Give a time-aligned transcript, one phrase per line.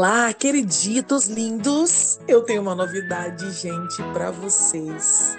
[0.00, 2.20] Olá, queriditos lindos!
[2.28, 5.36] Eu tenho uma novidade, gente, para vocês.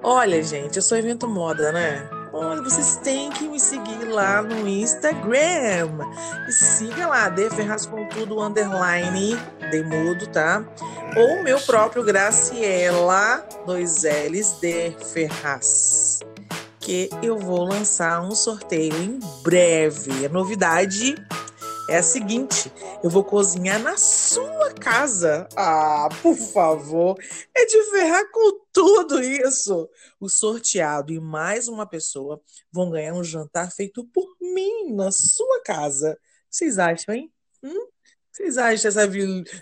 [0.00, 2.08] Olha, gente, eu sou evento moda, né?
[2.32, 5.88] Olha, vocês têm que me seguir lá no Instagram.
[6.48, 9.36] E siga lá, D Ferraz com tudo, underline,
[9.72, 10.64] Demudo, tá?
[11.16, 16.20] Ou meu próprio Graciela, dois L's, D Ferraz.
[16.78, 20.26] Que eu vou lançar um sorteio em breve.
[20.26, 21.16] A novidade
[21.90, 22.72] é a seguinte:
[23.02, 25.48] eu vou cozinhar na sua casa.
[25.56, 27.18] Ah, por favor,
[27.54, 29.88] é de ferrar com tudo isso.
[30.20, 32.40] O sorteado e mais uma pessoa
[32.72, 36.16] vão ganhar um jantar feito por mim na sua casa.
[36.48, 37.32] Vocês acham, hein?
[37.62, 37.88] Hum?
[38.32, 39.06] Vocês acham essa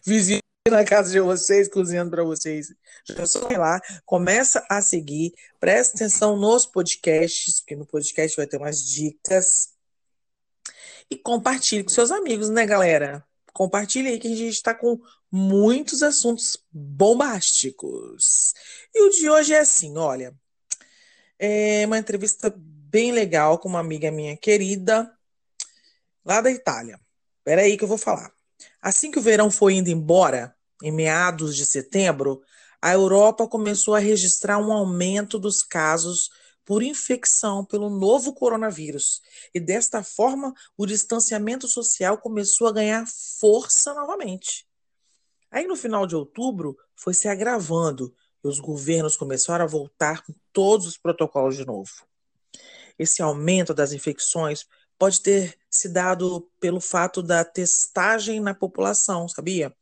[0.04, 2.74] vizinha na casa de vocês, cozinhando para vocês?
[3.06, 8.58] Já só lá, começa a seguir, presta atenção nos podcasts, porque no podcast vai ter
[8.58, 9.77] umas dicas
[11.10, 13.24] e compartilhe com seus amigos, né, galera?
[13.52, 18.54] Compartilhe aí que a gente está com muitos assuntos bombásticos.
[18.94, 20.34] E o de hoje é assim, olha,
[21.38, 25.10] é uma entrevista bem legal com uma amiga minha querida
[26.24, 27.00] lá da Itália.
[27.38, 28.32] Espera aí que eu vou falar.
[28.80, 32.42] Assim que o verão foi indo embora, em meados de setembro,
[32.80, 36.30] a Europa começou a registrar um aumento dos casos
[36.68, 39.22] por infecção pelo novo coronavírus.
[39.54, 43.06] E desta forma, o distanciamento social começou a ganhar
[43.40, 44.68] força novamente.
[45.50, 50.34] Aí, no final de outubro, foi se agravando e os governos começaram a voltar com
[50.52, 51.90] todos os protocolos de novo.
[52.98, 54.66] Esse aumento das infecções
[54.98, 59.74] pode ter se dado pelo fato da testagem na população, sabia?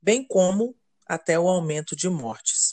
[0.00, 0.74] Bem como
[1.06, 2.63] até o aumento de mortes.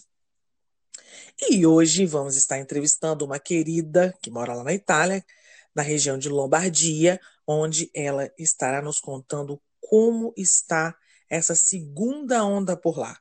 [1.50, 5.26] E hoje vamos estar entrevistando uma querida que mora lá na Itália,
[5.74, 10.96] na região de Lombardia, onde ela estará nos contando como está
[11.28, 13.20] essa segunda onda por lá.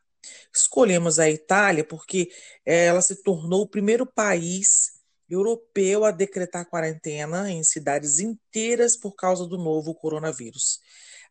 [0.54, 2.30] Escolhemos a Itália porque
[2.64, 9.46] ela se tornou o primeiro país europeu a decretar quarentena em cidades inteiras por causa
[9.46, 10.78] do novo coronavírus.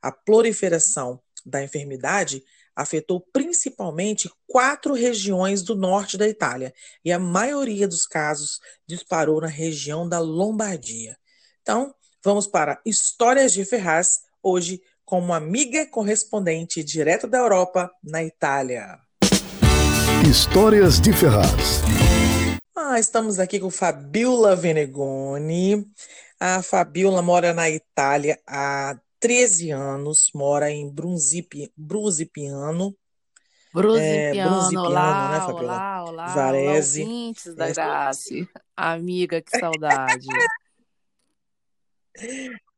[0.02, 2.44] A proliferação da enfermidade
[2.76, 6.74] afetou principalmente quatro regiões do norte da Itália
[7.04, 11.18] e a maioria dos casos disparou na região da Lombardia.
[11.62, 18.24] Então, vamos para Histórias de Ferraz, hoje com uma amiga correspondente direto da Europa, na
[18.24, 19.00] Itália.
[20.30, 21.82] Histórias de Ferraz.
[22.76, 25.86] Ah, estamos aqui com Fabiola Venegoni.
[26.40, 32.96] A Fabiola mora na Itália há 13 anos, mora em Brunzipi, Bruzipiano.
[33.74, 35.62] Bruzipiano, é, olá, né, Fabiola?
[35.62, 37.02] olá, olá, Varese.
[37.04, 37.74] olá, ouvintes da é.
[37.74, 38.50] Grace.
[38.76, 40.28] Amiga, que saudade.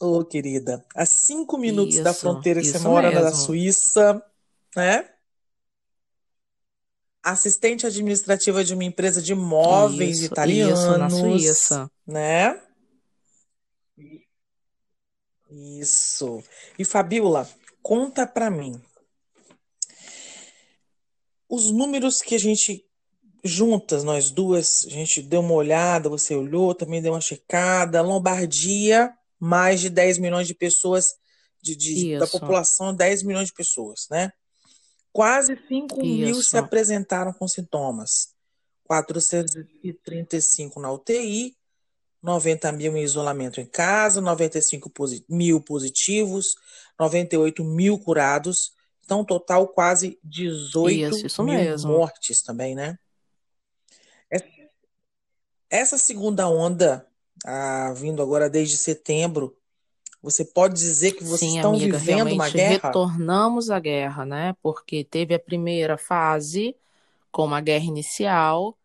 [0.00, 3.24] Ô, oh, querida, a cinco minutos isso, da fronteira você mora mesmo.
[3.24, 4.22] na Suíça,
[4.76, 5.10] né?
[7.20, 10.78] Assistente administrativa de uma empresa de móveis isso, italianos.
[10.78, 11.90] Isso, na Suíça.
[12.06, 12.62] Né?
[15.50, 16.42] Isso.
[16.78, 17.48] E Fabiola,
[17.82, 18.80] conta para mim.
[21.48, 22.84] Os números que a gente
[23.42, 28.02] juntas, nós duas, a gente deu uma olhada, você olhou, também deu uma checada.
[28.02, 31.14] Lombardia, mais de 10 milhões de pessoas,
[31.62, 34.32] de, de da população, 10 milhões de pessoas, né?
[35.12, 36.04] Quase 5 Isso.
[36.04, 38.36] mil se apresentaram com sintomas.
[38.84, 41.56] 435 na UTI
[42.22, 44.90] 90 mil em isolamento em casa, 95
[45.28, 46.56] mil positivos,
[46.98, 48.72] 98 mil curados.
[49.04, 51.92] Então, total quase 18 isso, isso mil mesmo.
[51.92, 52.98] mortes também, né?
[55.70, 57.06] Essa segunda onda,
[57.44, 59.54] ah, vindo agora desde setembro,
[60.22, 62.88] você pode dizer que vocês Sim, estão amiga, vivendo uma guerra?
[62.88, 64.54] Retornamos à guerra, né?
[64.62, 66.74] Porque teve a primeira fase,
[67.30, 68.76] como a guerra inicial,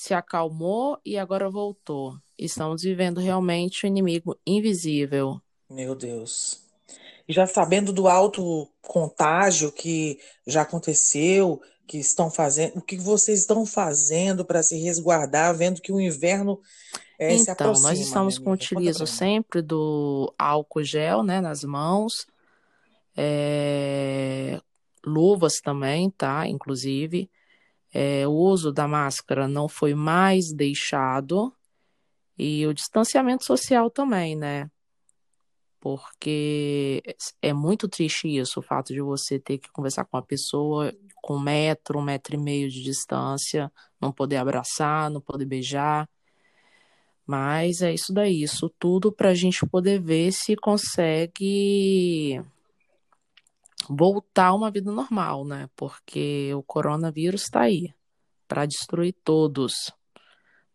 [0.00, 2.16] se acalmou e agora voltou.
[2.38, 5.38] Estamos vivendo realmente o um inimigo invisível.
[5.68, 6.62] Meu Deus.
[7.28, 13.40] E já sabendo do alto contágio que já aconteceu, que estão fazendo, o que vocês
[13.40, 16.58] estão fazendo para se resguardar, vendo que o inverno
[17.18, 17.90] é, então, se aproxima?
[17.90, 22.26] Então, nós estamos com o utilizo sempre do álcool gel, né, nas mãos,
[23.14, 24.58] É,
[25.04, 26.48] luvas também, tá?
[26.48, 27.28] Inclusive,
[27.92, 31.52] é, o uso da máscara não foi mais deixado
[32.38, 34.70] e o distanciamento social também, né?
[35.80, 37.02] Porque
[37.40, 40.92] é muito triste isso, o fato de você ter que conversar com uma pessoa
[41.22, 43.70] com um metro, um metro e meio de distância,
[44.00, 46.08] não poder abraçar, não poder beijar.
[47.26, 52.42] Mas é isso daí, isso tudo para a gente poder ver se consegue
[53.90, 55.68] voltar a uma vida normal, né?
[55.74, 57.92] Porque o coronavírus está aí
[58.46, 59.92] para destruir todos.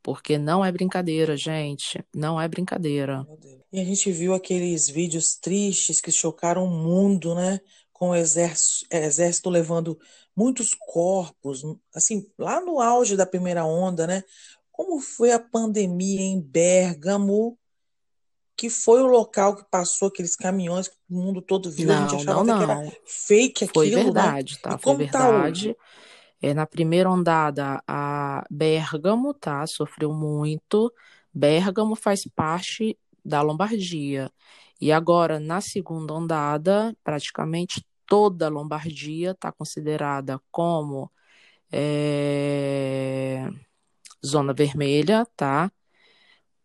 [0.04, 2.04] Porque não é brincadeira, gente.
[2.14, 3.26] Não é brincadeira.
[3.72, 7.60] E a gente viu aqueles vídeos tristes que chocaram o mundo, né?
[7.92, 9.98] Com o exército, exército levando
[10.36, 11.64] muitos corpos,
[11.94, 14.22] assim, lá no auge da primeira onda, né?
[14.72, 17.58] Como foi a pandemia em Bérgamo,
[18.58, 22.08] que foi o local que passou aqueles caminhões que o mundo todo viu, não, a
[22.08, 22.66] gente achava não, não.
[22.66, 24.22] que era fake Foi aquilo, né?
[24.22, 24.76] verdade, tá?
[24.76, 25.76] E Foi tá verdade.
[26.42, 29.66] É, na primeira ondada, a Bérgamo, tá?
[29.68, 30.94] Sofreu muito.
[31.34, 34.32] Bérgamo faz parte da Lombardia.
[34.80, 41.12] E agora, na segunda ondada, praticamente toda a Lombardia está considerada como
[41.72, 43.50] é,
[44.26, 45.72] zona vermelha, tá?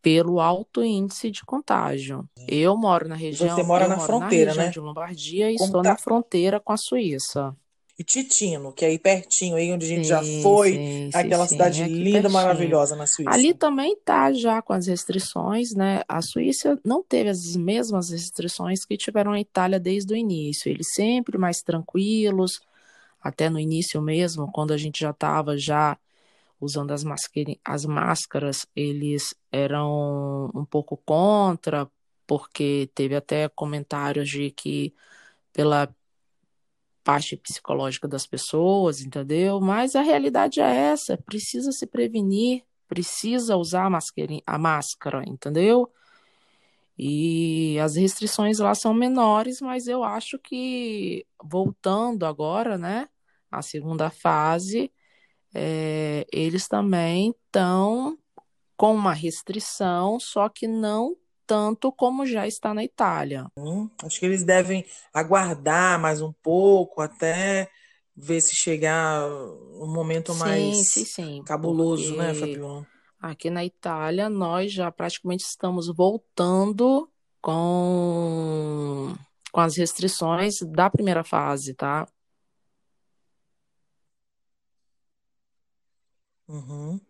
[0.02, 2.28] Pelo alto índice de contágio.
[2.48, 4.70] Eu moro na região, você mora eu na moro na fronteira, região né?
[4.70, 6.02] de Lombardia e Como estou na tá?
[6.02, 7.54] fronteira com a Suíça.
[7.98, 11.46] E Titino, que é aí pertinho, aí onde a gente já Sim, foi, sim, aquela
[11.46, 12.30] sim, cidade linda, pertinho.
[12.30, 13.58] maravilhosa na Ali Suíça.
[13.58, 16.00] também tá já com as restrições, né?
[16.08, 20.70] A Suíça não teve as mesmas restrições que tiveram a Itália desde o início.
[20.70, 22.58] Eles sempre mais tranquilos,
[23.20, 25.98] até no início mesmo, quando a gente já estava já
[26.60, 27.04] usando as,
[27.64, 31.90] as máscaras, eles eram um pouco contra,
[32.26, 34.94] porque teve até comentários de que
[35.52, 35.94] pela
[37.02, 39.60] parte psicológica das pessoas, entendeu?
[39.60, 43.98] Mas a realidade é essa, precisa se prevenir, precisa usar a
[44.46, 45.90] a máscara, entendeu?
[46.98, 53.08] E as restrições lá são menores, mas eu acho que voltando agora, né,
[53.50, 54.92] à segunda fase,
[55.54, 58.16] é, eles também estão
[58.76, 61.16] com uma restrição, só que não
[61.46, 63.46] tanto como já está na Itália.
[63.56, 67.68] Hum, acho que eles devem aguardar mais um pouco até
[68.16, 72.86] ver se chegar um momento mais Sim, sim, sim, cabuloso, né, Fabiola?
[73.20, 77.10] aqui na Itália nós já praticamente estamos voltando
[77.42, 79.14] com,
[79.52, 82.06] com as restrições da primeira fase, tá?
[86.50, 87.00] Uhum.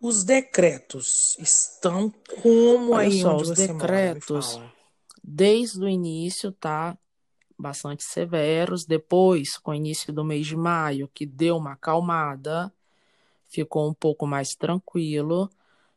[0.00, 2.10] Os decretos estão
[2.42, 3.66] como Olha aí só, os mora?
[3.66, 4.72] Decretos, fala.
[5.22, 6.96] desde o início, tá?
[7.58, 8.86] Bastante severos.
[8.86, 12.72] Depois, com o início do mês de maio, que deu uma acalmada,
[13.48, 15.50] ficou um pouco mais tranquilo.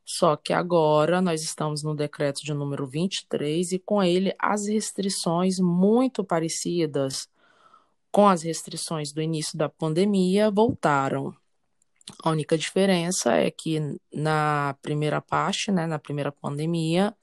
[0.04, 5.60] Só que agora nós estamos no decreto de número 23 e com ele as restrições
[5.60, 7.30] muito parecidas
[8.12, 11.36] com as restrições do início da pandemia voltaram.
[12.24, 13.80] A única diferença é que
[14.14, 17.16] na primeira parte, né, na primeira pandemia,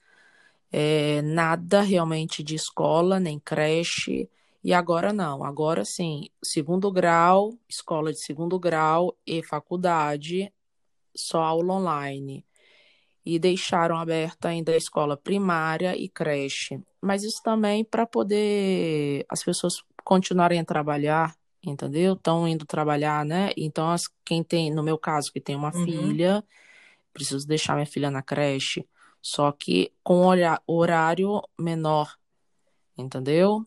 [0.73, 4.29] é, nada realmente de escola, nem creche,
[4.63, 5.45] e agora não.
[5.45, 10.53] Agora sim, segundo grau, escola de segundo grau e faculdade,
[11.15, 12.45] só aula online.
[13.25, 16.81] E deixaram aberta ainda a escola primária e creche.
[17.01, 21.35] Mas isso também para poder as pessoas continuarem a trabalhar,
[21.67, 22.15] entendeu?
[22.15, 23.53] Estão indo trabalhar, né?
[23.57, 25.85] Então, as, quem tem, no meu caso, que tem uma Uhum.
[25.85, 26.45] filha,
[27.13, 28.87] preciso deixar minha filha na creche,
[29.23, 30.27] só que com
[30.67, 32.15] horário menor,
[32.99, 33.67] entendeu?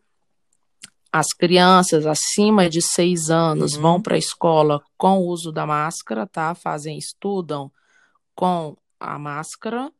[1.11, 4.01] As crianças acima de seis anos vão Uhum.
[4.01, 6.53] para a escola com o uso da máscara, tá?
[6.53, 7.71] Fazem, estudam
[8.35, 9.91] com a máscara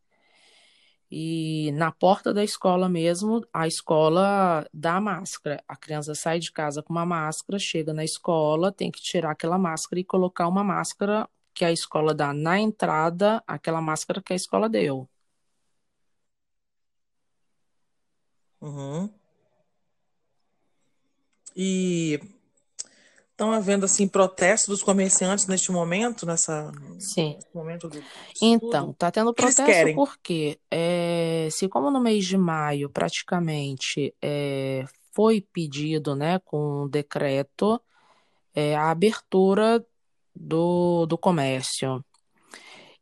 [1.10, 5.64] e na porta da escola mesmo, a escola dá máscara.
[5.68, 9.58] A criança sai de casa com uma máscara, chega na escola, tem que tirar aquela
[9.58, 14.36] máscara e colocar uma máscara que a escola dá na entrada, aquela máscara que a
[14.36, 15.10] escola deu.
[18.62, 19.10] Uhum.
[21.56, 22.20] E
[23.38, 27.38] estão havendo assim protestos dos comerciantes neste momento, nessa Sim.
[27.54, 28.04] momento do
[28.42, 28.96] Então, estudo.
[28.96, 36.16] tá tendo protesto porque é, se como no mês de maio praticamente é, foi pedido,
[36.16, 37.80] né, com um decreto,
[38.56, 39.86] é, a abertura
[40.36, 42.04] do, do comércio.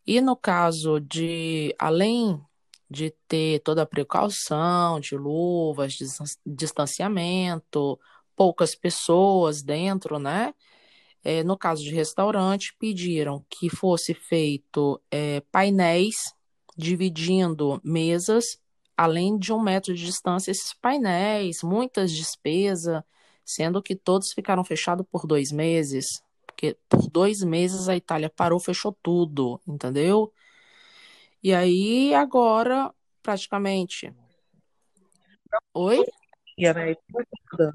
[0.06, 2.42] E no caso de, além
[2.90, 6.06] de ter toda a precaução de luvas, de
[6.46, 7.98] distanciamento,
[8.36, 10.54] poucas pessoas dentro, né?
[11.24, 16.16] É, no caso de restaurante, pediram que fosse feito é, painéis
[16.78, 18.60] dividindo mesas,
[18.96, 23.02] além de um metro de distância, esses painéis, muitas despesas,
[23.44, 28.60] sendo que todos ficaram fechados por dois meses, porque por dois meses a Itália parou,
[28.60, 30.32] fechou tudo, entendeu?
[31.44, 34.14] E aí agora, praticamente.
[35.74, 36.00] Oi?
[36.00, 37.74] Né?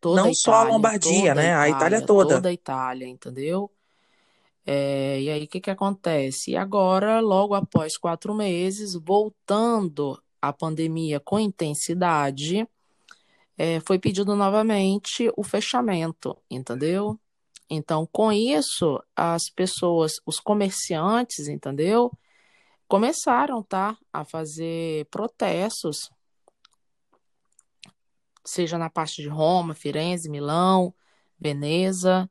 [0.00, 1.54] Toda Não a só a Lombardia, né?
[1.54, 2.34] A Itália, a Itália toda.
[2.36, 3.70] Toda a Itália, entendeu?
[4.66, 6.52] É, e aí, o que, que acontece?
[6.52, 12.66] E agora, logo após quatro meses, voltando a pandemia com intensidade,
[13.58, 17.18] é, foi pedido novamente o fechamento, entendeu?
[17.68, 22.10] Então, com isso, as pessoas, os comerciantes, entendeu?
[22.88, 26.10] Começaram, tá, a fazer protestos,
[28.44, 30.94] seja na parte de Roma, Firenze, Milão,
[31.38, 32.30] Veneza,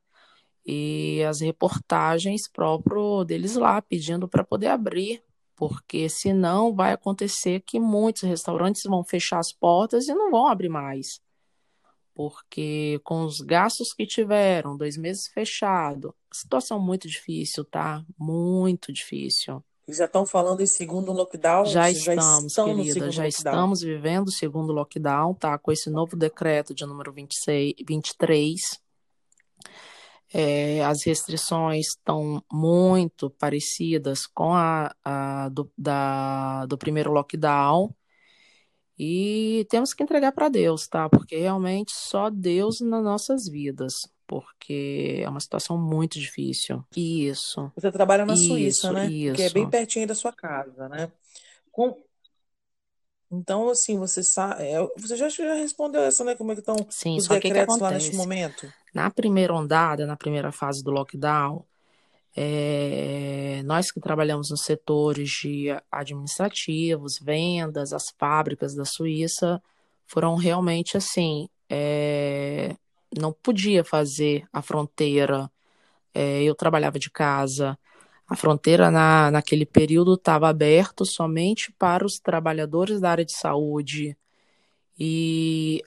[0.64, 5.22] e as reportagens próprio deles lá pedindo para poder abrir,
[5.56, 10.68] porque senão vai acontecer que muitos restaurantes vão fechar as portas e não vão abrir
[10.68, 11.20] mais
[12.20, 18.04] porque com os gastos que tiveram, dois meses fechado, situação muito difícil, tá?
[18.18, 19.64] Muito difícil.
[19.92, 21.66] Já estão falando em segundo lockdown?
[21.66, 23.28] Já estamos, já querida, já lockdown.
[23.28, 25.58] estamos vivendo o segundo lockdown, tá?
[25.58, 28.60] Com esse novo decreto de número 26, 23.
[30.32, 37.92] É, as restrições estão muito parecidas com a, a do, da, do primeiro lockdown.
[38.96, 41.08] E temos que entregar para Deus, tá?
[41.08, 43.94] Porque realmente só Deus nas nossas vidas.
[44.30, 46.84] Porque é uma situação muito difícil.
[46.96, 47.68] Isso.
[47.74, 49.06] Você trabalha na isso, Suíça, né?
[49.10, 49.34] Isso.
[49.34, 51.10] Que é bem pertinho da sua casa, né?
[51.72, 52.00] Com...
[53.28, 54.62] Então, assim, você sabe.
[54.62, 56.36] É, você já, já respondeu essa, né?
[56.36, 58.72] Como é que estão Sim, os decretos que que lá neste momento?
[58.94, 61.64] Na primeira ondada, na primeira fase do lockdown,
[62.36, 69.60] é, nós que trabalhamos nos setores de administrativos, vendas, as fábricas da Suíça,
[70.06, 72.76] foram realmente assim, é,
[73.18, 75.50] não podia fazer a fronteira.
[76.14, 77.78] É, eu trabalhava de casa.
[78.28, 84.16] A fronteira na, naquele período estava aberta somente para os trabalhadores da área de saúde.
[84.98, 85.82] E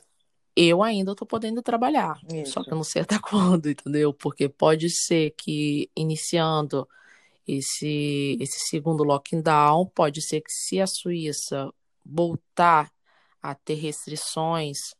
[0.55, 2.53] eu ainda estou podendo trabalhar, Isso.
[2.53, 4.13] só que eu não sei até quando, entendeu?
[4.13, 6.87] Porque pode ser que iniciando
[7.47, 11.71] esse, esse segundo lockdown, pode ser que se a Suíça
[12.05, 12.91] voltar
[13.41, 14.93] a ter restrições,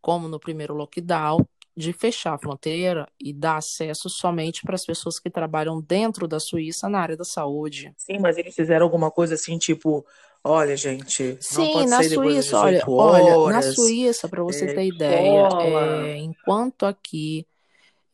[0.00, 1.38] como no primeiro lockdown,
[1.76, 6.40] de fechar a fronteira e dar acesso somente para as pessoas que trabalham dentro da
[6.40, 7.92] Suíça na área da saúde.
[7.98, 10.04] Sim, mas eles fizeram alguma coisa assim, tipo,
[10.48, 16.18] Olha, gente, Sim, na Suíça, olha, olha, na Suíça, para você é, ter ideia, é,
[16.18, 17.44] enquanto aqui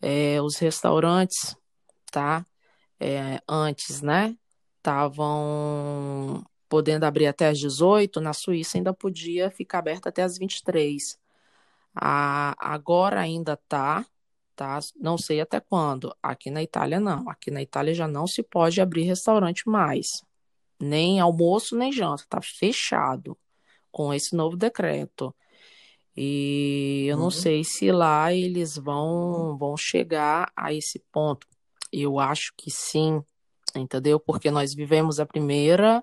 [0.01, 1.55] é, os restaurantes,
[2.11, 2.43] tá,
[2.99, 4.35] é, antes, né,
[4.79, 11.19] estavam podendo abrir até às 18, na Suíça ainda podia ficar aberto até às 23.
[11.95, 14.05] A, agora ainda tá,
[14.57, 16.15] tá, não sei até quando.
[16.23, 20.23] Aqui na Itália não, aqui na Itália já não se pode abrir restaurante mais
[20.83, 23.39] nem almoço nem janta, está fechado
[23.91, 25.35] com esse novo decreto.
[26.17, 27.31] E eu não uhum.
[27.31, 31.47] sei se lá eles vão, vão chegar a esse ponto.
[31.91, 33.23] Eu acho que sim,
[33.77, 34.19] entendeu?
[34.19, 36.03] Porque nós vivemos a primeira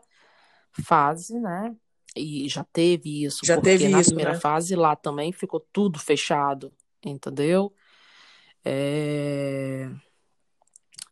[0.71, 1.75] fase, né?
[2.15, 3.45] E já teve isso.
[3.45, 4.39] Já porque teve na isso, primeira né?
[4.39, 6.71] fase lá também ficou tudo fechado,
[7.05, 7.73] entendeu?
[8.65, 9.89] É...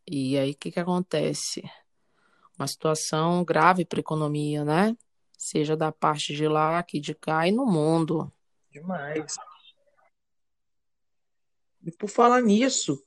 [0.10, 1.64] E aí o que que acontece?
[2.58, 4.98] uma situação grave para a economia, né?
[5.38, 8.32] Seja da parte de lá, aqui de cá e no mundo.
[8.72, 9.36] Demais.
[11.84, 13.00] E por falar nisso,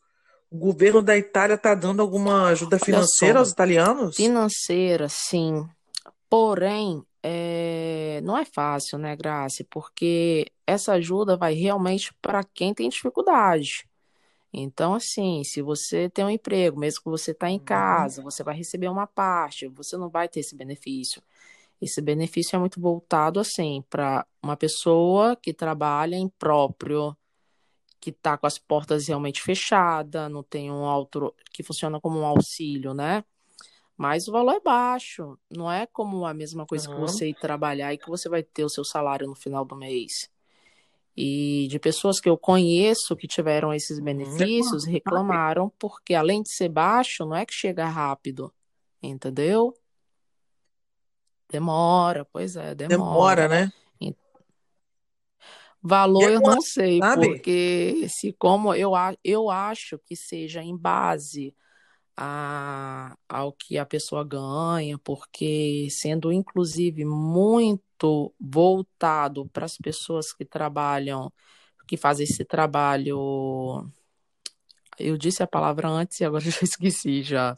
[0.48, 4.16] o governo da Itália está dando alguma ajuda financeira aos italianos?
[4.16, 5.68] Financeira, sim.
[6.28, 8.20] Porém, é...
[8.22, 9.64] não é fácil, né, Graça?
[9.70, 13.88] Porque essa ajuda vai realmente para quem tem dificuldade.
[14.52, 17.64] Então, assim, se você tem um emprego, mesmo que você está em uhum.
[17.64, 21.22] casa, você vai receber uma parte, você não vai ter esse benefício.
[21.80, 27.16] Esse benefício é muito voltado, assim, para uma pessoa que trabalha em próprio,
[28.00, 32.26] que está com as portas realmente fechadas, não tem um auto que funciona como um
[32.26, 33.24] auxílio, né?
[34.00, 36.94] Mas o valor é baixo, não é como a mesma coisa uhum.
[36.94, 39.76] que você ir trabalhar e que você vai ter o seu salário no final do
[39.76, 40.30] mês.
[41.14, 44.04] E de pessoas que eu conheço que tiveram esses uhum.
[44.04, 48.50] benefícios reclamaram porque além de ser baixo, não é que chega rápido,
[49.02, 49.74] entendeu?
[51.50, 52.96] Demora, pois é, demora.
[52.96, 53.72] Demora, né?
[55.82, 57.26] Valor eu não sei, sabe?
[57.26, 58.92] porque se como eu,
[59.22, 61.54] eu acho que seja em base
[62.22, 70.44] a, ao que a pessoa ganha, porque sendo inclusive muito voltado para as pessoas que
[70.44, 71.32] trabalham,
[71.88, 73.90] que fazem esse trabalho,
[74.98, 77.56] eu disse a palavra antes e agora eu já esqueci já.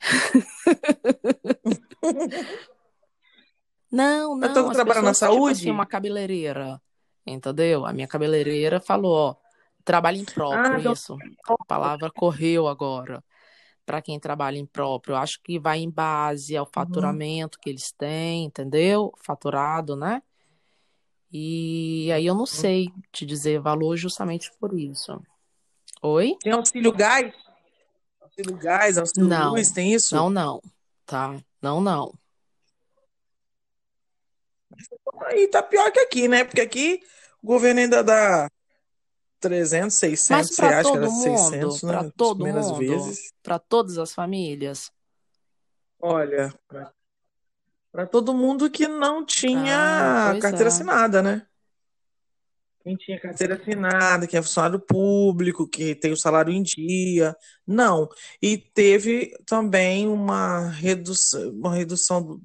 [3.92, 5.70] Não, não, tu as trabalha na pessoas, tipo assim, saúde?
[5.72, 6.80] uma cabeleireira,
[7.26, 7.84] entendeu?
[7.84, 9.36] A minha cabeleireira falou, ó,
[9.90, 10.92] trabalho Ah, impróprio, então.
[10.92, 11.18] isso.
[11.48, 13.24] A palavra correu agora.
[13.84, 16.70] Para quem trabalha impróprio, eu acho que vai em base ao Uhum.
[16.72, 19.12] faturamento que eles têm, entendeu?
[19.18, 20.22] Faturado, né?
[21.32, 25.20] E aí eu não sei te dizer valor justamente por isso.
[26.02, 26.36] Oi?
[26.40, 27.32] Tem auxílio gás?
[28.20, 30.14] Auxílio gás, auxílio Não, luz, tem isso?
[30.14, 30.62] não, não,
[31.04, 31.36] tá?
[31.60, 32.14] Não, não.
[35.26, 36.44] Aí tá pior que aqui, né?
[36.44, 37.00] Porque aqui
[37.42, 38.48] o governo ainda dá
[39.40, 42.08] 300, Mas 600 para reais, que era mundo, 600, para né?
[42.08, 43.32] As todo primeiras mundo, vezes.
[43.42, 44.92] para todas as famílias.
[45.98, 46.54] Olha,
[47.90, 50.72] pra todo mundo que não Ah, tinha pois carteira é.
[50.72, 51.46] assinada, né?
[52.82, 57.36] Quem tinha carteira assinada, quem é funcionário público, que tem o salário em dia.
[57.66, 58.08] Não.
[58.40, 62.40] E teve também uma redução, uma redução,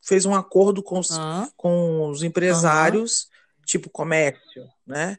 [0.00, 1.48] fez um acordo com os, Hã?
[1.56, 3.28] com os empresários,
[3.66, 5.18] tipo comércio, né?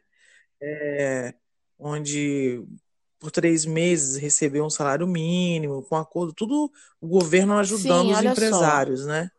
[0.60, 1.34] É,
[1.78, 2.62] onde
[3.18, 6.70] por três meses recebeu um salário mínimo, com acordo, tudo
[7.00, 8.32] o governo ajudando Sim, os olha só.
[8.32, 9.30] empresários, né?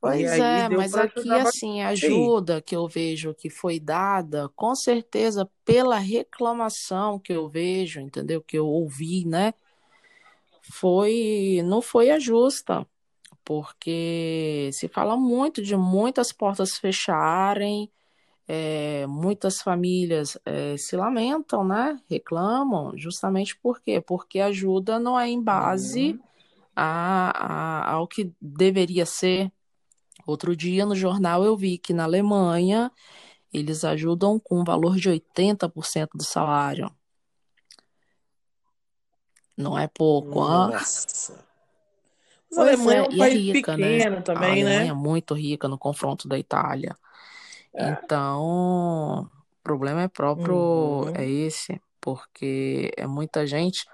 [0.00, 5.50] Pois é, mas aqui, assim, a ajuda que eu vejo que foi dada, com certeza,
[5.64, 8.40] pela reclamação que eu vejo, entendeu?
[8.40, 9.52] Que eu ouvi, né?
[10.62, 12.86] Foi, não foi a justa,
[13.44, 17.90] porque se fala muito de muitas portas fecharem,
[18.48, 22.00] é, muitas famílias é, se lamentam, né?
[22.08, 24.00] Reclamam, justamente por quê?
[24.00, 26.20] Porque a ajuda não é em base Uhum.
[26.74, 29.52] a, a- ao que deveria ser.
[30.26, 32.90] Outro dia no jornal eu vi que na Alemanha
[33.52, 36.90] eles ajudam com um valor de 80% do salário.
[39.56, 40.34] Não é pouco?
[40.40, 41.44] Nossa.
[42.50, 43.86] Mas a Alemanha é é, um é país rica, né?
[43.98, 44.92] pequeno A também, Alemanha é né?
[44.94, 46.96] muito rica no confronto da Itália.
[47.74, 48.08] É.
[48.08, 49.30] Então, o
[49.62, 51.28] problema é próprio, é Uhum.
[51.28, 53.84] esse, porque é muita gente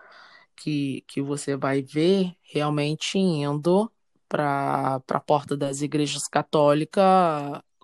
[0.57, 3.91] que, que você vai ver realmente indo
[4.29, 7.03] para a porta das igrejas católicas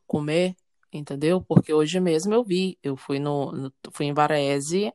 [0.07, 0.57] comer,
[0.93, 1.41] entendeu?
[1.43, 4.93] Porque hoje mesmo eu vi, eu fui no, no- fui em Varese,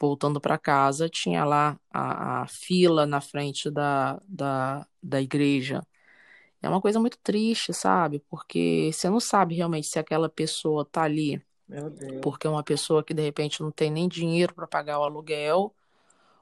[0.00, 5.82] voltando para casa, tinha lá a, a fila na frente da, da, da igreja.
[6.60, 8.20] É uma coisa muito triste, sabe?
[8.28, 12.20] Porque você não sabe realmente se aquela pessoa tá ali Meu Deus.
[12.20, 15.74] porque é uma pessoa que de repente não tem nem dinheiro para pagar o aluguel,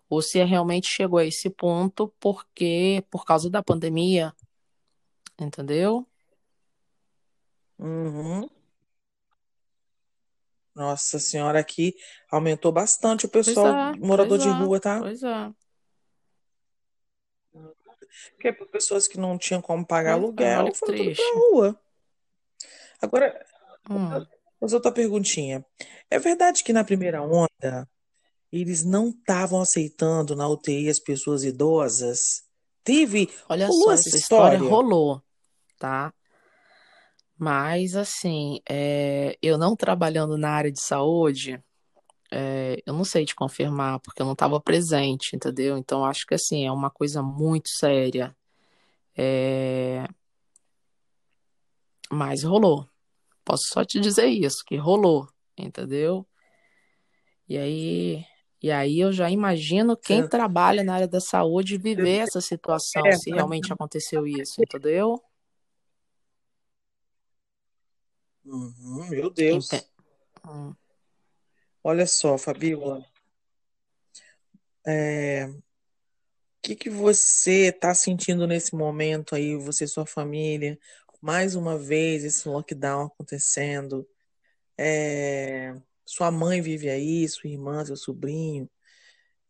[0.09, 4.33] ou se realmente chegou a esse ponto porque por causa da pandemia,
[5.39, 6.07] entendeu?
[7.79, 8.49] Uhum.
[10.75, 11.95] Nossa senhora, aqui
[12.31, 15.01] aumentou bastante o pessoal é, morador pois de é, rua, tá?
[15.01, 15.53] pois é,
[18.33, 21.35] Porque para pessoas que não tinham como pagar olha aluguel, foram tudo pra triste.
[21.35, 21.81] rua.
[23.01, 23.47] Agora,
[23.89, 24.27] Hum.
[24.61, 25.65] mas outra perguntinha.
[26.11, 27.89] É verdade que na primeira onda
[28.53, 32.45] eles não estavam aceitando na UTI as pessoas idosas?
[32.83, 34.71] Teve, Olha rolou só, essa essa história história?
[34.71, 35.23] rolou,
[35.79, 36.13] tá?
[37.39, 41.63] Mas assim, é, eu não trabalhando na área de saúde,
[42.31, 45.77] é, eu não sei te confirmar, porque eu não estava presente, entendeu?
[45.79, 48.37] Então acho que assim, é uma coisa muito séria.
[49.17, 50.07] É,
[52.11, 52.89] mas rolou.
[53.45, 56.27] Posso só te dizer isso, que rolou, entendeu?
[57.49, 58.25] E aí,
[58.61, 63.07] e aí eu já imagino quem Você- trabalha na área da saúde viver essa situação,
[63.07, 65.23] É, se realmente aconteceu isso, entendeu?
[68.45, 69.73] Uhum, meu Deus.
[69.73, 69.87] Ente-
[70.47, 70.75] Hum.
[71.88, 73.01] Olha só, Fabíola,
[74.85, 75.62] é, o
[76.61, 80.77] que que você está sentindo nesse momento aí, você e sua família?
[81.22, 84.05] Mais uma vez esse lockdown acontecendo.
[84.77, 88.68] É, sua mãe vive aí, sua irmã, seu sobrinho.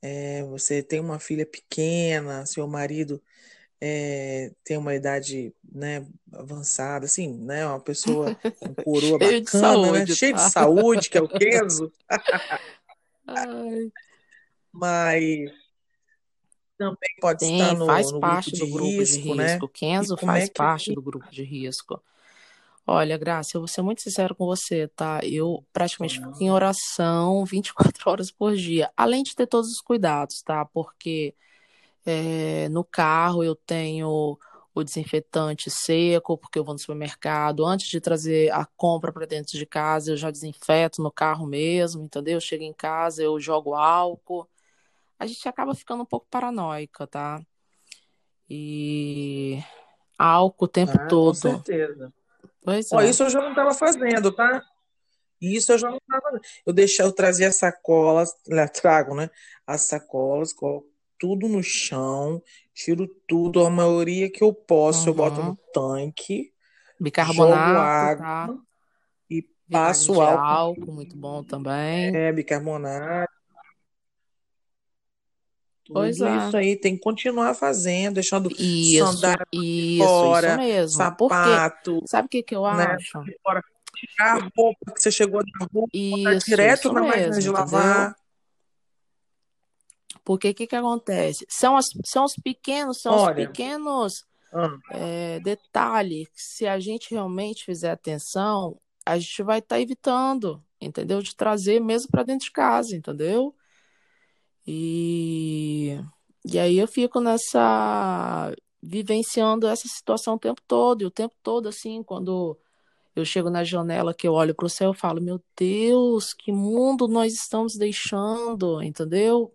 [0.03, 3.19] É, você tem uma filha pequena, seu marido
[3.81, 9.99] é, tem uma idade, né, avançada, assim, né, uma pessoa com coroa de bacana, né,
[9.99, 10.51] saúde, cheio de tá?
[10.51, 11.93] saúde, que é o Kenzo,
[13.27, 13.91] Ai,
[14.73, 15.51] mas
[16.79, 19.53] também pode Tem, estar no, faz no parte grupo de do grupo de risco, né?
[19.53, 19.69] risco.
[19.69, 22.03] Kenzo como é faz que parte do grupo de risco.
[22.87, 25.21] Olha, Graça, eu vou ser muito sincero com você, tá?
[25.25, 27.75] Eu praticamente fico em oração 24
[28.09, 30.65] horas por dia, além de ter todos os cuidados, tá?
[30.65, 31.35] Porque
[32.07, 34.39] é, no carro eu tenho
[34.73, 37.65] o desinfetante seco, porque eu vou no supermercado.
[37.65, 42.05] Antes de trazer a compra para dentro de casa, eu já desinfeto no carro mesmo,
[42.05, 42.41] entendeu?
[42.41, 44.49] Chego em casa, eu jogo álcool.
[45.19, 47.41] A gente acaba ficando um pouco paranoica, tá?
[48.49, 49.59] E
[50.17, 51.35] álcool o tempo Ah, com todo.
[51.35, 52.13] certeza.
[52.63, 53.09] Pois Ó, é.
[53.09, 54.63] isso eu já não estava fazendo, tá?
[55.41, 56.39] Isso eu já não estava.
[56.65, 58.31] Eu deixei, eu trazia as sacolas,
[58.75, 59.29] trago, né?
[59.67, 62.43] As sacolas, coloco tudo no chão,
[62.75, 65.57] tiro tudo, a maioria que eu posso, eu boto no Uhum.
[65.73, 66.53] tanque,
[67.01, 68.59] jogo Bicarbonato, água tá?
[69.31, 72.15] e passo álcool, álcool, muito bom também.
[72.15, 73.33] é, bicarbonato,
[75.93, 76.37] Pois tudo é.
[76.37, 80.99] isso aí tem que continuar fazendo, deixando Isso, sandália isso, isso fora, mesmo.
[81.17, 82.85] Porque, sapato, sabe o que que eu né?
[82.95, 83.13] acho?
[83.43, 83.63] Fora.
[83.95, 87.49] Tirar a roupa que você chegou da botar Isso, direto isso na máquina mesmo, de
[87.49, 88.15] entendeu?
[90.27, 91.47] Porque o que que acontece?
[91.49, 96.81] São, as, são os pequenos, são os Olha, pequenos ah, é, detalhes que se a
[96.81, 101.23] gente realmente fizer atenção, a gente vai estar evitando, entendeu?
[101.23, 103.55] De trazer mesmo para dentro de casa, entendeu?
[104.67, 105.97] E,
[106.45, 111.69] e aí eu fico nessa, vivenciando essa situação o tempo todo, e o tempo todo,
[111.69, 112.59] assim, quando
[113.15, 116.51] eu chego na janela, que eu olho para o céu, eu falo, meu Deus, que
[116.51, 119.55] mundo nós estamos deixando, entendeu?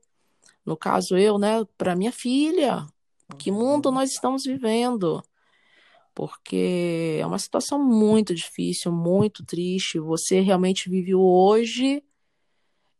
[0.65, 2.85] No caso, eu, né, para minha filha,
[3.37, 3.95] que mundo uhum.
[3.95, 5.21] nós estamos vivendo?
[6.13, 9.99] Porque é uma situação muito difícil, muito triste.
[9.99, 12.03] Você realmente vive o hoje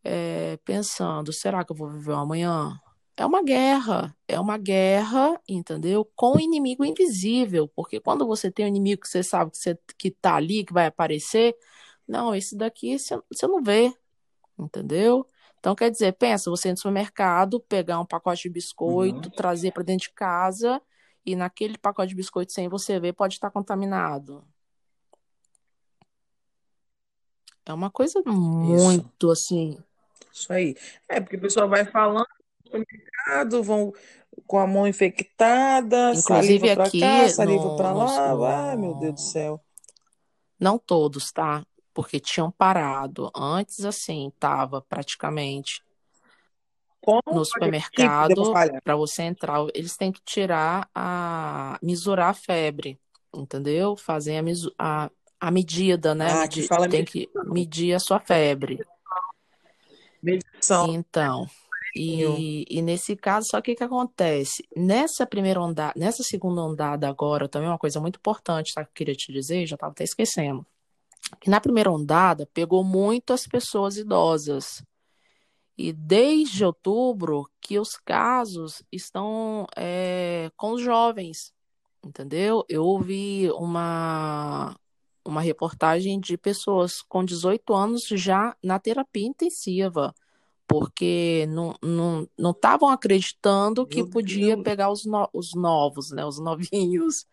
[0.04, 2.80] é, pensando, será que eu vou viver o amanhã?
[3.16, 6.10] É uma guerra, é uma guerra, entendeu?
[6.16, 9.78] Com o inimigo invisível, porque quando você tem um inimigo que você sabe que, você,
[9.98, 11.56] que tá ali, que vai aparecer,
[12.08, 13.94] não, esse daqui você, você não vê,
[14.58, 15.28] entendeu?
[15.62, 19.36] Então, quer dizer, pensa, você ir no supermercado, pegar um pacote de biscoito, Uhum.
[19.36, 20.82] trazer para dentro de casa,
[21.24, 24.44] e naquele pacote de biscoito sem você ver, pode estar contaminado.
[27.64, 29.78] É uma coisa Isso, muito assim.
[30.34, 30.76] isso aí.
[31.08, 33.94] É, porque o pessoal vai falando no supermercado, vão
[34.48, 38.70] com a mão infectada, Inclusive saliva pra cá, aqui saliva no, no, lá.
[38.72, 39.62] Ai, meu Deus do céu.
[40.60, 41.64] Não todos, tá?
[41.94, 43.32] Porque tinham parado.
[43.36, 45.84] Antes, assim, tava praticamente
[47.02, 48.52] Como no supermercado,
[48.84, 53.00] para você entrar, eles têm que tirar a, mesurar a febre,
[53.36, 53.96] entendeu?
[53.98, 54.44] Fazem a,
[54.78, 56.32] a, a medida, né?
[56.32, 58.80] Ah, Medir, fala tem que medir a sua febre.
[60.22, 60.88] medição.
[60.88, 61.48] Então,
[61.96, 64.66] e, e nesse caso, só que o que acontece?
[64.76, 68.84] Nessa primeira ondada, nessa segunda ondada agora, também uma coisa muito importante, tá?
[68.84, 70.66] Que eu queria te dizer, já estava até esquecendo.
[71.40, 74.84] Que na primeira ondada pegou muito as pessoas idosas.
[75.78, 81.52] E desde outubro que os casos estão é, com os jovens,
[82.04, 82.64] entendeu?
[82.70, 84.76] Eu ouvi uma,
[85.26, 90.14] uma reportagem de pessoas com 18 anos já na terapia intensiva,
[90.68, 96.26] porque não não não estavam acreditando que podia pegar os, no- os novos, né?
[96.26, 97.26] Os novinhos.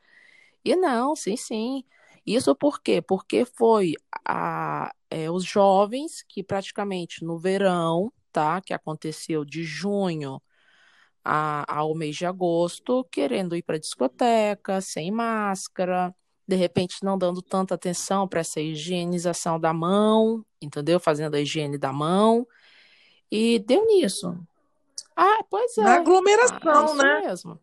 [0.64, 1.84] E não, sim, sim.
[2.34, 3.00] Isso por quê?
[3.00, 3.94] Porque foi
[4.26, 8.60] a, é, os jovens que praticamente no verão, tá?
[8.60, 10.42] Que aconteceu de junho
[11.24, 16.14] a- ao mês de agosto, querendo ir para discoteca, sem máscara,
[16.46, 21.00] de repente não dando tanta atenção para essa higienização da mão, entendeu?
[21.00, 22.46] Fazendo a higiene da mão.
[23.30, 24.38] E deu nisso.
[25.16, 25.86] Ah, pois Na é.
[25.86, 27.20] Ah, é aglomeração, isso né?
[27.22, 27.60] mesmo.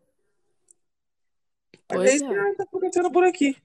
[1.88, 2.50] Mas é Pois isso é.
[2.50, 3.56] que tá acontecendo por aqui.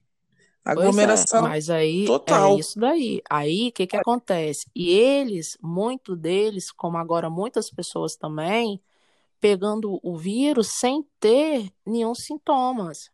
[0.64, 2.58] É, Aglomeração mas aí é total.
[2.58, 3.20] isso daí.
[3.28, 4.66] Aí o que que acontece?
[4.74, 8.80] E eles, muito deles, como agora muitas pessoas também,
[9.40, 13.10] pegando o vírus sem ter nenhum sintomas.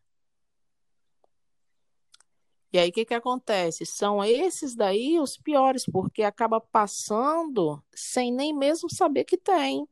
[2.70, 3.87] E aí o que que acontece?
[3.87, 9.88] São esses daí os piores, porque acaba passando sem nem mesmo saber que tem,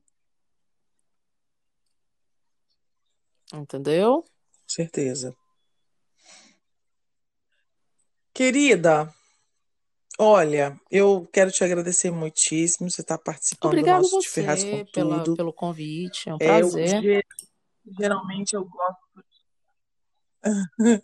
[3.54, 4.22] entendeu?
[4.22, 4.28] Com
[4.68, 5.34] certeza.
[8.36, 9.10] Querida,
[10.18, 14.62] olha, eu quero te agradecer muitíssimo você estar participando do Obrigada a nosso De Ferraz
[14.62, 15.36] com você pela, Tudo.
[15.38, 17.00] pelo convite, é um É, eu, prazer.
[17.02, 17.24] ge-
[17.98, 19.24] geralmente eu gosto,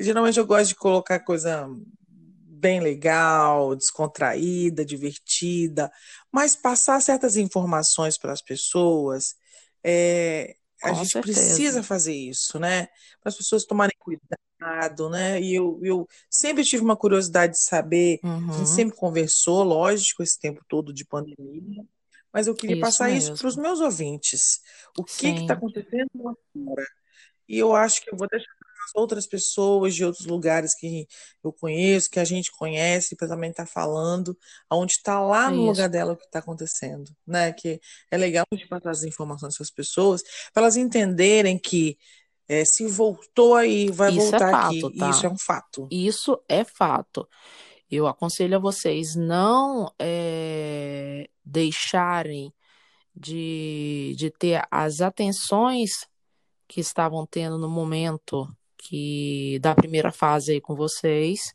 [0.00, 1.68] geralmente eu gosto de colocar coisa
[2.08, 5.90] bem legal, descontraída, divertida,
[6.30, 9.34] mas passar certas informações para as pessoas
[9.82, 11.20] é, a Com gente certeza.
[11.20, 12.86] precisa fazer isso, né?
[13.20, 15.40] Para as pessoas tomarem cuidado, né?
[15.40, 18.20] E eu, eu sempre tive uma curiosidade de saber,
[18.52, 21.84] a gente Uhum, sempre conversou, lógico, esse tempo todo de pandemia,
[22.32, 23.58] mas eu queria isso passar isso para os mesmo.
[23.58, 24.60] meus ouvintes.
[24.96, 26.86] O que que está acontecendo lá fora?
[27.48, 28.52] E eu acho que eu vou deixar
[28.94, 31.06] outras pessoas de outros lugares que
[31.42, 34.36] eu conheço, que a gente conhece, para também estar falando,
[34.68, 35.90] aonde está lá no lugar isso.
[35.90, 37.52] dela o que está acontecendo, né?
[37.52, 40.22] Que é legal a gente passar as informações para as pessoas,
[40.52, 41.96] para elas entenderem que
[42.48, 44.80] é, se voltou aí, vai Isso é voltar aqui.
[44.80, 45.34] fato, E isso é tá?
[45.34, 45.88] um fato.
[45.90, 47.28] Isso é fato.
[47.90, 52.52] Eu aconselho a vocês não eh, deixarem
[53.14, 56.06] de, de ter as atenções
[56.66, 58.46] que estavam tendo no momento
[58.88, 61.54] que da primeira fase aí com vocês,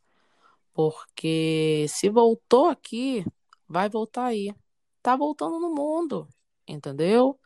[0.74, 3.26] porque se voltou aqui,
[3.68, 4.54] vai voltar aí.
[5.02, 6.28] Tá voltando no mundo,
[6.68, 7.40] entendeu?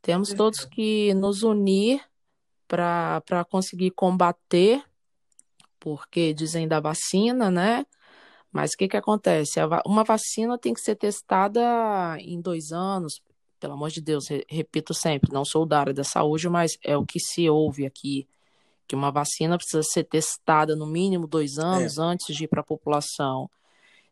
[0.00, 2.02] Temos todos que nos unir
[2.66, 4.82] para conseguir combater,
[5.78, 7.84] porque dizem da vacina, né?
[8.50, 9.60] Mas o que que acontece?
[9.86, 13.20] Uma vacina tem que ser testada em dois anos,
[13.60, 16.96] pelo amor de Deus, re- repito sempre, não sou da área da saúde, mas é
[16.96, 18.26] o que se ouve aqui,
[18.88, 22.62] que uma vacina precisa ser testada no mínimo dois É, anos antes de ir para
[22.62, 23.50] a população.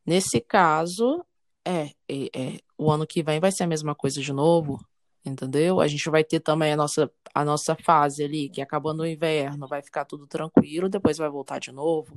[0.05, 1.25] Nesse caso,
[1.65, 4.79] é, é, é, o ano que vem vai ser a mesma coisa de novo,
[5.25, 5.81] entendeu?
[5.81, 9.67] A gente vai ter também a nossa, a nossa fase ali, que acabando o inverno,
[9.67, 12.17] vai ficar tudo tranquilo, depois vai voltar de novo.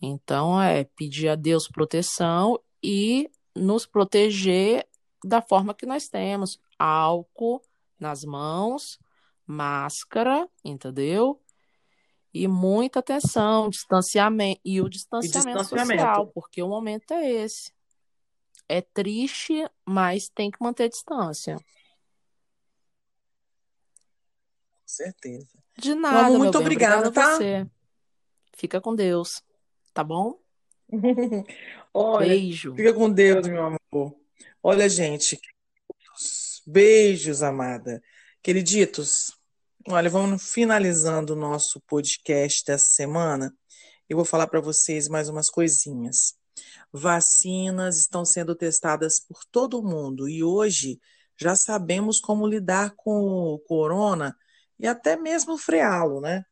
[0.00, 4.86] Então, é pedir a Deus proteção e nos proteger
[5.24, 6.60] da forma que nós temos.
[6.78, 7.60] Álcool
[7.98, 9.00] nas mãos,
[9.44, 11.40] máscara, entendeu?
[12.38, 16.30] E muita atenção, distanciamento e o e distanciamento social, distanciamento.
[16.32, 17.72] porque o momento é esse.
[18.68, 21.56] É triste, mas tem que manter distância.
[21.56, 21.64] Com
[24.86, 25.48] certeza.
[25.76, 26.56] De nada, muito.
[26.56, 27.34] Obrigada tá?
[27.34, 27.66] você.
[28.54, 29.42] Fica com Deus,
[29.92, 30.38] tá bom?
[31.92, 32.72] Olha, Beijo.
[32.76, 34.14] fica com Deus, meu amor.
[34.62, 35.40] Olha, gente,
[36.64, 38.00] beijos, amada.
[38.40, 39.36] Queriditos,
[39.90, 43.56] olha, vamos finalizando o nosso podcast dessa semana.
[44.08, 46.34] Eu vou falar para vocês mais umas coisinhas.
[46.92, 51.00] Vacinas estão sendo testadas por todo mundo e hoje
[51.36, 54.36] já sabemos como lidar com o corona
[54.78, 56.44] e até mesmo freá-lo, né?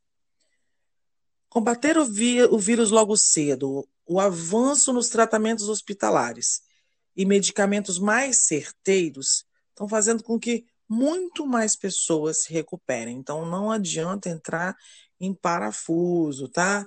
[1.48, 2.06] Combater o,
[2.50, 6.62] o vírus logo cedo, o avanço nos tratamentos hospitalares
[7.14, 13.16] e medicamentos mais certeiros estão fazendo com que muito mais pessoas se recuperem.
[13.16, 14.76] Então não adianta entrar
[15.20, 16.86] em parafuso, tá?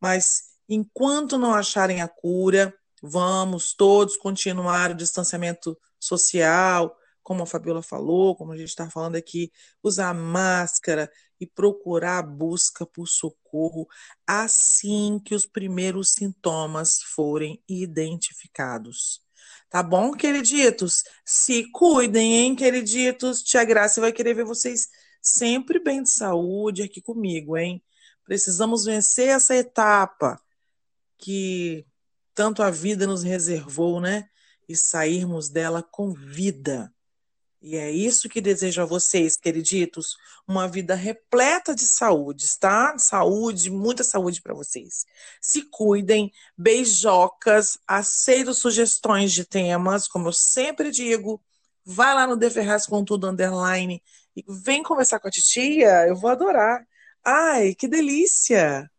[0.00, 7.82] Mas enquanto não acharem a cura, vamos todos continuar o distanciamento social, como a Fabiola
[7.82, 9.52] falou, como a gente está falando aqui,
[9.82, 13.86] usar máscara e procurar a busca por socorro
[14.26, 19.21] assim que os primeiros sintomas forem identificados.
[19.72, 21.02] Tá bom, queriditos?
[21.24, 23.42] Se cuidem, hein, queriditos?
[23.42, 27.82] Tia Graça vai querer ver vocês sempre bem de saúde aqui comigo, hein?
[28.22, 30.38] Precisamos vencer essa etapa
[31.16, 31.86] que
[32.34, 34.28] tanto a vida nos reservou, né?
[34.68, 36.92] E sairmos dela com vida.
[37.62, 40.16] E é isso que desejo a vocês, queriditos,
[40.48, 42.98] uma vida repleta de saúde, tá?
[42.98, 45.06] Saúde, muita saúde para vocês.
[45.40, 51.40] Se cuidem, beijocas, aceito sugestões de temas, como eu sempre digo,
[51.84, 54.02] vai lá no Ferraz com tudo underline
[54.36, 56.84] e vem conversar com a titia, eu vou adorar.
[57.24, 58.90] Ai, que delícia!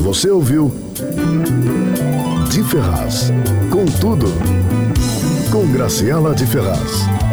[0.00, 0.72] Você ouviu
[2.50, 3.30] De Ferraz.
[3.70, 4.77] Com tudo.
[5.58, 7.27] Com Graciela de Ferraz.